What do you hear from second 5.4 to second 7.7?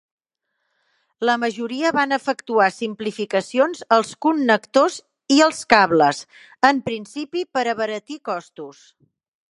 els cables, en principi per